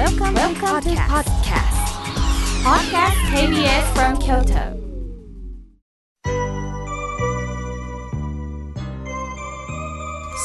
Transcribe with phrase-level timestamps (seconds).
[0.00, 1.76] Welcome, Welcome to podcast.
[2.64, 3.18] Podcast.
[3.36, 4.72] KBS from Kyoto.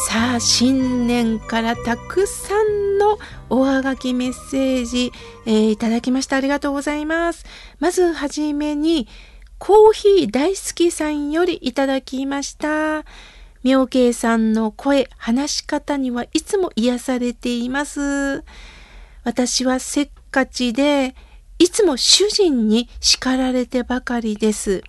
[0.10, 3.18] さあ新年からたくさんの
[3.49, 5.13] おはがきメッセージ、
[5.46, 6.35] えーいただきました。
[6.35, 7.46] ありがとうございます。
[7.79, 9.08] まずはじめに
[9.58, 13.06] コーヒー大好きさんよりいただきました。
[13.63, 18.44] 妙慶さんの声話し方にはいつも癒されています
[19.26, 21.16] 私はせっかちで
[21.59, 24.84] いつも主人に叱られてばかりです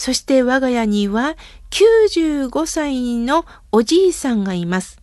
[0.00, 1.36] そして我が家には
[1.70, 4.98] 95歳のおじいさんがいます。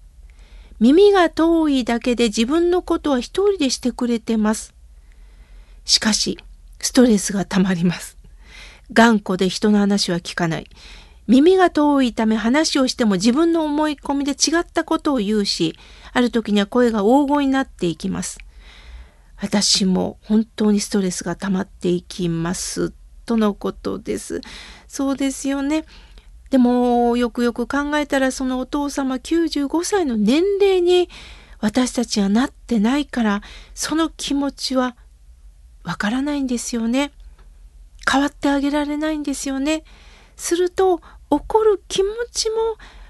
[0.80, 4.74] 耳が遠いだけで自分のことは一人でしてくれてます。
[5.86, 6.40] しかし、
[6.80, 8.18] ストレスがたまります。
[8.92, 10.68] 頑固で人の話は聞かない。
[11.28, 15.78] 耳が遠いため話をしても自分の思い込みで違ったことを言うし、
[16.14, 18.40] ある時には声が大声になっていきます。
[19.40, 22.94] 私も本当にストレスが溜まっていきます。
[23.26, 24.42] とのことです。
[24.88, 25.86] そうですよね。
[26.50, 31.10] でもよくよく考えたらそのお父様95歳の年齢に
[31.60, 33.42] 私たちはなってないから
[33.74, 34.96] その気持ちは
[35.84, 37.12] わからないんですよね。
[38.10, 39.84] 変わってあげられないんですよね。
[40.38, 42.56] すると怒る気持ちも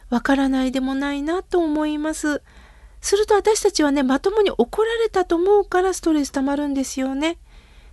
[0.10, 2.42] わからないでもないなと思います。
[3.02, 7.38] すると私たちはねまともに怒られたと思うからストレス溜まるんですよね。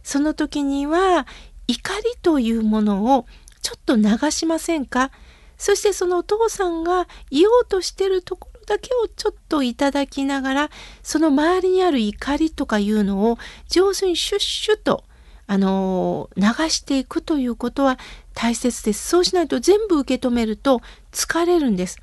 [0.03, 1.27] その時には
[1.67, 3.27] 怒りというものを
[3.63, 5.11] ちょっと流しませんか？
[5.57, 10.71] そしてそのお父さんが言おうとしてるところだけをちょっといただきながら
[11.03, 13.39] その周りにある怒りとかいうのを
[13.69, 15.05] 上手にシュッシュッと
[15.47, 17.99] あの流していくということは
[18.35, 19.09] 大切です。
[19.09, 20.81] そうしないと全部受け止めると
[21.13, 21.99] 疲れるんです。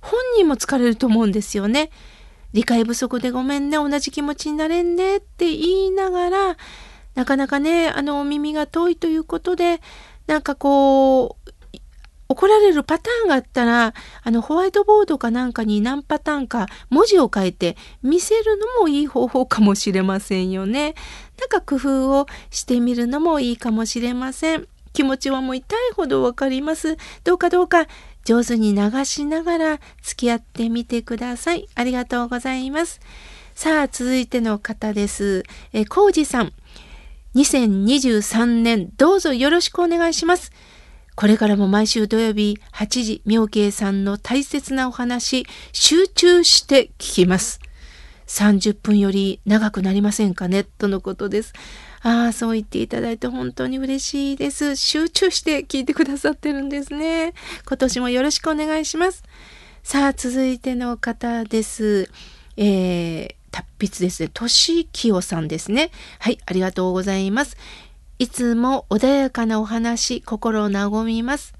[0.00, 1.90] 本人も疲れると思うんですよね。
[2.52, 6.56] 理解不足でごめんね、同じ気持ちになれんねって言いながら、
[7.14, 9.80] なかなかね、あの耳が遠いということで、
[10.26, 11.50] なんかこう、
[12.28, 20.94] 怒られるパターンがあったら、あのホワイトボードかなんかに何パターンか文字を書いて見せるのもいい方法かもしれませんよね。
[21.40, 24.68] なんか工夫をしてみるのもいいかもしれません。
[24.92, 26.96] 気持ちはもう痛いほどわかります。
[27.24, 27.86] どうかどうか
[28.24, 31.68] 上手に流しながら付き合ってみてください。
[31.74, 33.00] ありがとうございます。
[33.54, 35.44] さあ、続いての方です。
[35.72, 36.52] えー、コウジさん。
[37.34, 40.50] 2023年どうぞよろしくお願いします。
[41.14, 47.60] これからも毎週土曜日8時、妙慶さんの大切なお話、集中して聞きます。
[48.26, 50.64] 30分より長くなりませんかね？
[50.64, 51.52] とのことです。
[52.02, 54.76] ああ、そう言っていただいて本当に嬉しいです。
[54.76, 57.34] 集中して聞いてくださってるんですね。
[57.66, 59.22] 今年もよろしくお願いします。
[59.82, 62.10] さあ、続いての方です。
[62.56, 64.30] えー、達筆ですね。
[64.32, 65.90] としきよさんですね。
[66.18, 67.58] はい、ありがとうございます。
[68.18, 71.54] いつも穏やかなお話、心を和みます。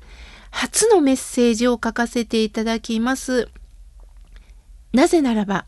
[0.51, 3.49] 初のメッセージを書かせていただきます。
[4.93, 5.67] なぜならば、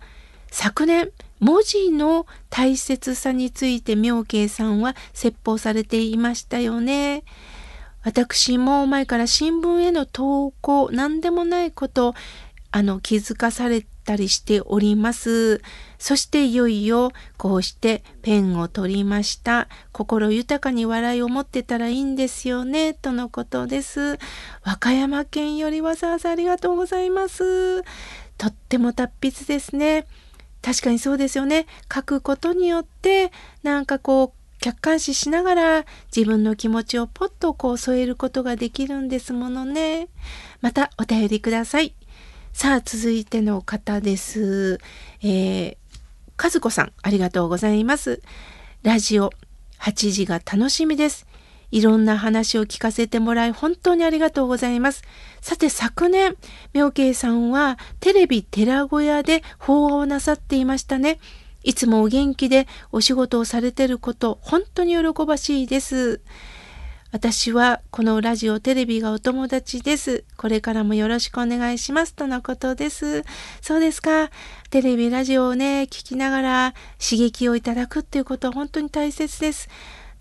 [0.51, 1.11] 昨年、
[1.43, 7.25] 文字の大切さについて妙慶さんは説法されていましたよね。
[8.05, 12.15] 私も前から新聞への投稿、何でもないこと、
[12.71, 15.63] あの、気づかされたりしております。
[15.99, 19.69] そしていよいよこうしてペンを取りました。
[19.91, 24.19] 心豊かに笑いを持ってたらいいんですよね、とのことです。
[24.63, 27.83] 和歌山県よりわざわざありがとうございます。
[28.39, 30.07] とっても達筆ですね。
[30.63, 31.67] 確かにそうですよね。
[31.93, 35.87] 書くことによって、なんかこう、客観視しながら
[36.17, 40.07] 自分の気持ちをポッとこう添えることができるんですものね。
[40.61, 41.95] またお便りください。
[42.53, 44.79] さあ、続いての方です。
[45.21, 45.77] えー、
[46.41, 48.23] 和子さん、ありがとうございます。
[48.85, 49.33] ラジオ
[49.81, 51.27] 8時が楽しみです。
[51.73, 55.03] いろんな話を聞かせてもらい本当にありがとうございます。
[55.41, 56.37] さて昨年、
[56.75, 61.19] 妙慶さんはテレビ寺小屋で法話をなさっていましたね。
[61.65, 66.21] いつもお元気でお仕事をされてること、本当に喜ばしいです。
[67.11, 70.25] 私はこのラジオ、テレビがお友達です。
[70.37, 72.15] これからもよろしくお願いします。
[72.15, 73.25] とのことです。
[73.61, 74.31] そうですか。
[74.71, 79.69] テレビ、ラジオをね、聞きながら刺激をいただくっていうことは本当に大切です。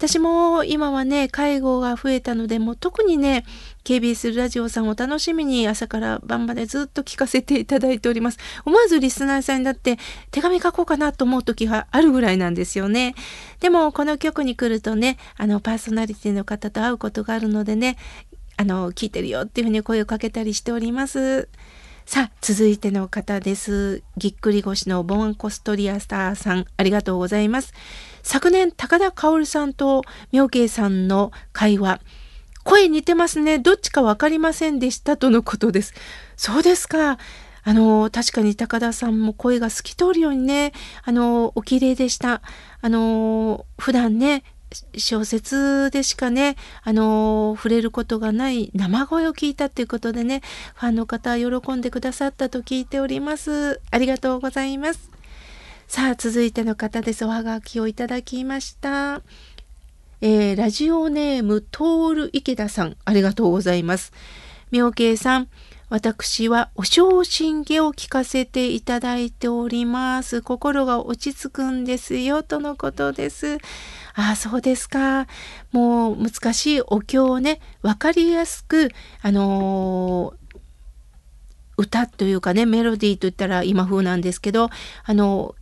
[0.01, 3.45] 私も今はね、介護が増えたので、もう特にね、
[3.83, 8.39] KBS ラジオさんを楽しみに朝から晩までずっと聞かせていただいております。
[8.65, 10.00] 思わずリスナーさんになって
[10.31, 13.13] 手紙書こうかなと思う時があるぐらいなんですよね。
[13.59, 17.97] でもこの曲に来るとね、あのパーソナリティの方と会うことがあるのでね、
[18.57, 21.47] あの聞いてるよっていうふうに声をかけたりしております。
[22.11, 24.03] さあ、続いての方です。
[24.17, 27.73] ぎっくり腰のボンコストリアスターさん、ありがとうございます。
[28.21, 30.01] 昨年、高田薫さんと
[30.33, 32.01] 妙慶さんの会話、
[32.65, 33.59] 声似てますね。
[33.59, 35.93] どっちかわかりませんでしたとのことです。
[36.35, 37.17] そうですか。
[37.63, 40.73] あの、確かに高田さんも声が透き通るようにね、
[41.05, 42.41] あの、お綺麗でした。
[42.81, 44.43] あの、普段ね、
[44.97, 50.41] 小説でしかね、あの触れることがない生声を聞いたっていうことでね、
[50.75, 53.81] ファンの方喜んでくださったと聞いております。
[53.91, 55.12] ありがとうございます。
[55.88, 57.25] さあ、続いての方です。
[57.25, 59.21] おはがきをいただきました。
[60.21, 64.13] えー、ラジオネーム、トール池田さん、ありがとうございます。
[64.71, 65.47] 妙慶さん、
[65.89, 70.41] 私はお正心下を聞かせていただいております。
[70.41, 73.57] 心が落ち着くんですよ、とのことです。
[74.13, 75.27] ああ、そうですか。
[75.71, 78.91] もう難しいお経をね、わかりやすく、
[79.21, 80.61] あのー、
[81.77, 84.69] 歌というかね、メロディーといったら今風なんですけど、
[85.03, 85.55] あの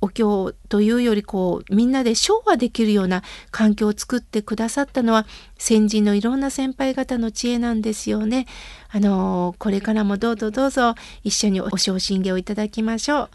[0.00, 5.26] お経というよりこうみんなで唱和できるような環境を作ってくださったのは
[5.58, 8.46] 先人のいろんな先輩方の知恵なんですよね。
[8.90, 10.94] あのこれからもどうぞどうぞ
[11.24, 13.30] 一緒にお昇進下をいただきましょう。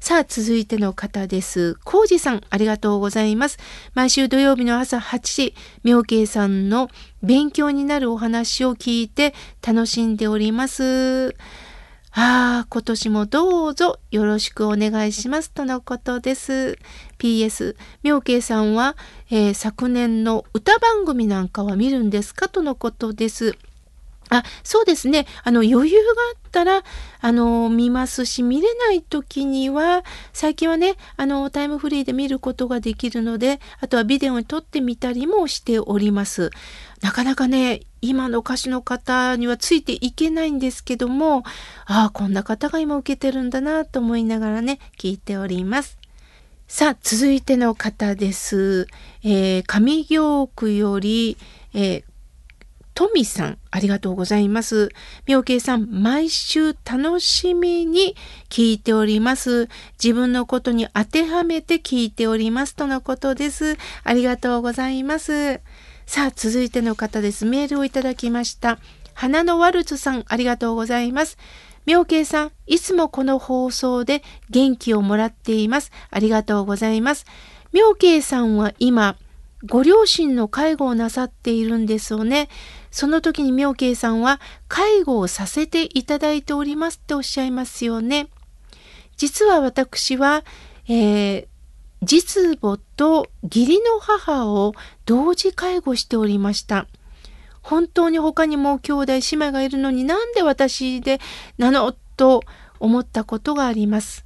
[0.00, 1.76] さあ続いての方です。
[1.84, 3.58] コウジさんありがとうございます。
[3.94, 6.88] 毎週土曜日の朝8時妙慶さんの
[7.22, 9.34] 勉強になるお話を聞いて
[9.66, 11.34] 楽しんでおります。
[12.18, 16.78] ああ、今年もどうぞよろしくお願いしますとのことです。
[17.18, 18.96] PS、妙慶さんは、
[19.30, 23.58] えー、昨年の歌番組なんかは見るんですかとのことです。
[24.28, 25.26] あ、そうですね。
[25.44, 26.82] あの、余裕があったら、
[27.20, 36.50] あの、見ますし、見れない時には、最近はね、あの、タイムフリーで見ることができるので、あとはビデオに撮ってみたりもしております。
[37.02, 41.44] なかなかね、今の歌手の方にはついていけないんですけども、
[41.86, 45.98] ああ、こんな方が今受けてるんだなと思いながらね、聞いております。
[46.66, 48.88] さあ、続いての方です。
[49.22, 51.36] えー、上行区より、
[51.74, 52.15] えー
[52.96, 54.88] トミさん、ありがとうございます。
[55.26, 58.16] 妙慶さん、毎週楽しみに
[58.48, 59.68] 聞いております。
[60.02, 63.76] 自分のことに当てはめて聞いておりますとのことです。
[64.02, 65.60] ありがとうございます。
[66.06, 67.44] さあ、続いての方です。
[67.44, 68.78] メールをいただきました。
[69.12, 71.36] 花のワルツさん、ありがとうございます。
[71.84, 75.92] 妙慶さん、いつもこの放送で元気をもらっています。
[76.10, 77.26] ありがとうございます。
[77.74, 79.16] 妙慶さんは今、
[79.64, 82.48] ご両親の介護をなさっているんですよね。
[82.90, 88.28] その時に妙慶さんは介護をさせていただいておりますっておっしゃいますよね。
[89.16, 90.44] 実は私は、
[90.88, 91.46] えー、
[92.02, 94.74] 実母と義理の母を
[95.06, 96.86] 同時介護しておりました。
[97.62, 101.18] 本当に他にも兄弟姉妹がいるのになんで私で
[101.58, 102.42] なのと
[102.78, 104.24] 思ったことがあります。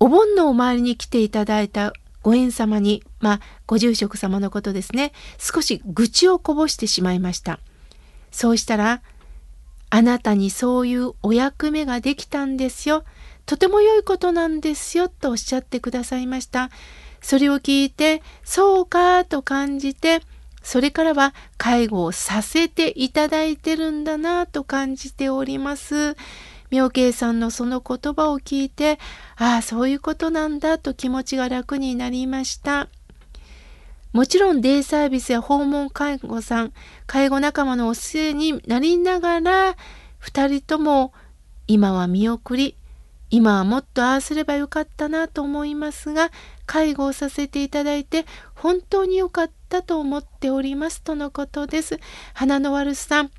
[0.00, 1.92] お盆のお参りに来ていただいた
[2.22, 7.58] ご縁様に、まあ、ご住職様のことですね、少し愚痴をこぼしてしまいました。
[8.30, 9.02] そうしたら、
[9.90, 13.04] あなたにそういうお役目ができたんですよ。
[13.44, 16.70] とても良いことなんですよ、とおっしゃってくださいました。
[17.20, 20.22] それを聞いて、そうか、と感じて、
[20.62, 26.16] それからは介護をさせていただいてるんだなと感じております。
[26.72, 28.98] 妙慶さんのその言葉を聞いて、
[29.36, 32.88] ああ、そういうことなんだと気持ちが楽になりました。
[34.12, 36.72] もちろんデイサービスや訪問介護さん、
[37.06, 39.76] 介護仲間のお世話になりながら、
[40.18, 41.12] 二人とも
[41.66, 42.74] 今は見送り、
[43.28, 46.30] 今はもっとああすればよかったなと思いますが、
[46.64, 48.24] 介護をさせていただいて
[48.54, 52.00] 本当に良かったと思っておりますとのことです。
[52.32, 53.30] 花の悪さん、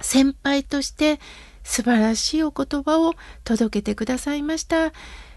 [0.00, 1.20] 先輩として
[1.64, 3.14] 素晴らしいお言葉を
[3.44, 4.92] 届けてくださいました。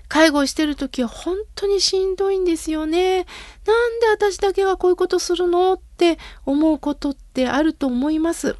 [0.07, 3.25] 介護してる時は本当にしんどいんですよね。
[3.65, 8.55] なんで私だけがこういうことするのって思うことってあると思います。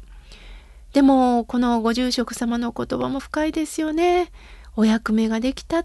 [0.92, 4.32] でも、このご住職様の言葉も深いですよね。
[4.76, 5.84] お役目ができた。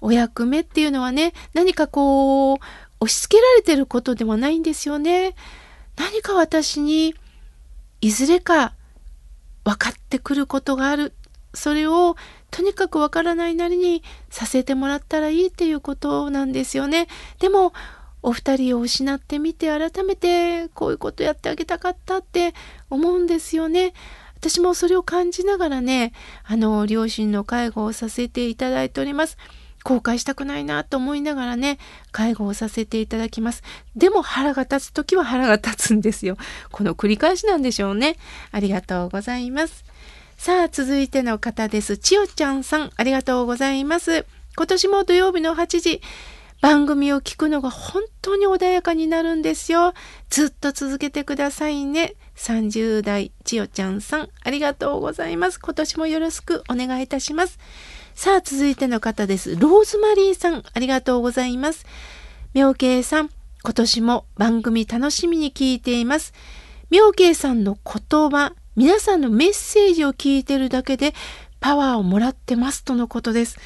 [0.00, 2.58] お役目っていうのはね、何かこう、
[3.00, 5.34] 押し付けられてることではないんですよね。
[5.96, 7.14] 何か私に、
[8.00, 8.74] いずれか
[9.64, 11.14] 分かってくることがある。
[11.54, 12.16] それを
[12.50, 17.08] とにかく分からないなりにさせてもらったらいいっていうことなんですよね。
[17.40, 17.72] でも
[18.22, 22.54] お二人を失ってみて改めてこういうことやってあげたかったって
[22.88, 23.92] 思うんですよね。
[24.36, 29.38] 私もそれを感じながらね、あの、両親の介護をさせていただいております。
[29.84, 31.78] 後悔したくないなと思いながらね、
[32.10, 33.62] 介護をさせていただきます。
[33.96, 36.36] でも腹が立つ時は腹が立つんですよ。
[36.70, 38.16] この繰り返しなんでしょうね。
[38.50, 39.84] ありがとうございます。
[40.36, 41.98] さあ、続いての方です。
[41.98, 44.26] 千代ちゃんさん、ありがとうございます。
[44.56, 46.02] 今年も土曜日の8時、
[46.60, 49.94] 番組を聞くのが本当に穏やかになるんですよ。
[50.30, 52.14] ずっと続けてくださいね。
[52.36, 55.58] 30代千代ちゃんさん、ありがとうございます。
[55.58, 57.58] 今年もよろしくお願いいたします。
[58.14, 59.56] さあ、続いての方です。
[59.56, 61.86] ローズマリーさん、ありがとうございます。
[62.54, 63.30] 妙慶さん、
[63.64, 66.32] 今年も番組楽しみに聞いています。
[66.90, 71.14] 妙慶さんの言葉、皆さんのメッセージを聞いてるだけで
[71.60, 73.58] パワーをもらってますとのことです。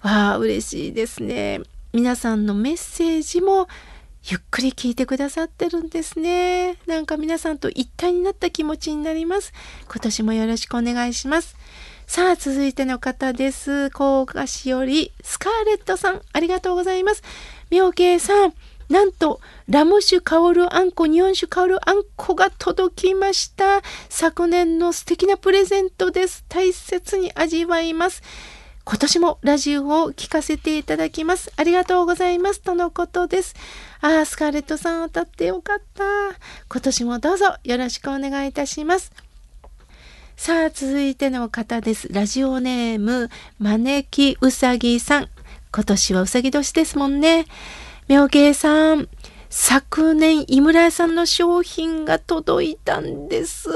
[0.00, 1.60] わあ、嬉しいですね。
[1.92, 3.66] 皆さんのメッセージも
[4.24, 6.76] ゆっくり聞いてくださってるんですね。
[6.86, 9.52] なんか皆さんと一体になった気持ちになります。
[9.90, 11.56] 今年もよろしくお願いします。
[12.08, 13.90] さあ、続いての方です。
[13.90, 17.22] 甲賀市よりスカーレットさん、ありがとうございます。
[17.70, 18.54] 妙慶さん、
[18.88, 23.82] なんと、ラム酒香るあんこ、日本酒香るあんこが届きました。
[24.08, 26.46] 昨年の素敵なプレゼントです。
[26.48, 28.22] 大切に味わいます。
[28.86, 31.52] 今年もラジオを聞かせていただきます。
[31.56, 32.62] ありがとうございます。
[32.62, 33.54] とのことです。
[34.00, 36.04] ああ、スカーレットさん当たってよかった。
[36.70, 39.27] 今年もどうぞよろしくお願いいたします。
[40.40, 42.12] さあ、続いての方です。
[42.12, 43.28] ラジオネーム、
[43.58, 45.28] 招きうさぎさん。
[45.72, 47.46] 今年はうさぎ年ですもんね。
[48.06, 49.08] 妙慶さん、
[49.50, 53.68] 昨年井村屋さんの商品が届いたんです。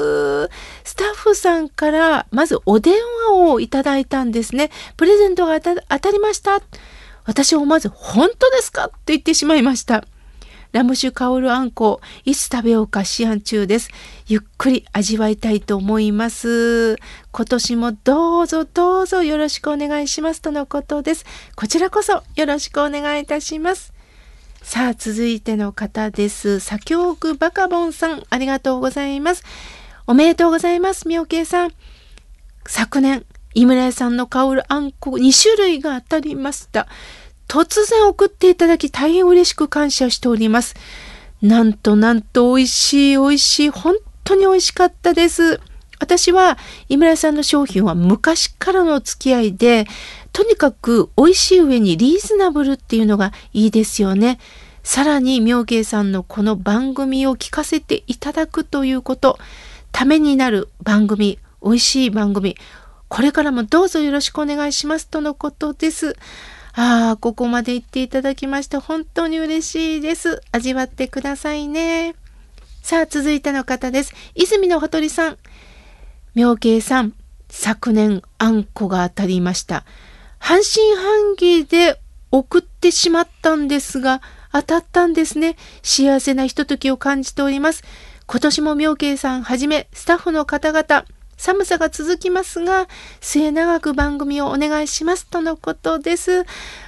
[0.85, 2.95] スタッフさんからまずお電
[3.28, 4.71] 話をいただいたんですね。
[4.97, 6.62] プレゼントが当たりました。
[7.25, 8.85] 私はまず本当ですか？
[8.85, 10.04] って言ってしまいました。
[10.73, 13.91] ラム酒香るあんこ、いつ食べようか思案中です。
[14.26, 16.97] ゆっくり味わいたいと思います。
[17.31, 21.26] 今年もどうぞどうぞよろしくお願いしますとのことです。
[21.57, 23.93] こちらこそよろしくお願いいたします。
[24.62, 26.61] さあ、続いての方です。
[26.61, 29.45] 左京区バカボンさん、ありがとうございます。
[30.07, 31.73] おめでとうございます、みおけいさん。
[32.67, 36.88] 昨年、井村屋さんの香るあんこ2種類が当たりました。
[37.49, 40.75] 突然送っていただき大変嬉しく感謝しております。
[41.43, 43.69] なんとなんと美味しい美味しい。
[43.69, 45.61] 本当に美味しかったです。
[45.99, 46.59] 私は
[46.89, 49.87] 井村さんの商品は昔からの付き合いで、
[50.33, 54.39] とにかく美味しい上にリーズナブルっていうのがいいですよね。
[54.83, 59.39] さらに妙慶さんのこの番組を聞かせていただくということ、
[59.93, 62.57] ためになる番組、美味しい番組、
[63.09, 66.17] これからもどうぞよろしくお願いしますとのことです。
[66.75, 70.41] ああ、ここまで言っていただきまして本当に嬉しいです。
[70.52, 72.14] 味わってくださいね。
[72.83, 74.14] さあ、続いての方です。
[74.35, 75.38] 泉のほとりさん。
[76.35, 77.12] 妙慶さん、
[77.50, 79.85] 昨年あんこが当たりました。
[80.38, 82.00] 半信半疑で
[82.31, 85.57] 送ってしまったんですが、当たったんですね。
[85.83, 87.85] 幸せなひとときを感じております。
[88.26, 91.05] 今年も妙慶さんはじめスタッフの方々、
[91.43, 92.87] 寒さが続きますが、
[93.21, 96.47] 末永く番組をお願いしますとのことです。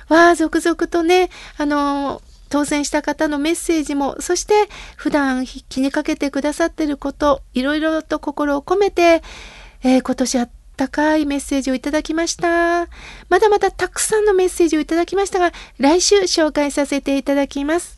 [0.08, 4.54] わあ、続々とね、あの当選した方のメッセージも、そして
[4.94, 9.24] 普段気にかけてくださってること、いろいろと心を込めて、
[9.82, 12.86] えー、今年あ高いメッセージをいただきました。
[13.28, 17.93] まだまだたくさんのメッセージをいただきましたが、来週紹介させていただきます。